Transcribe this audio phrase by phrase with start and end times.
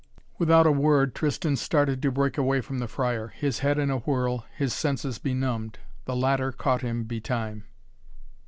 [0.39, 3.99] Without a word Tristan started to break away from the friar, his head in a
[3.99, 5.77] whirl, his senses benumbed.
[6.05, 7.65] The latter caught him betime.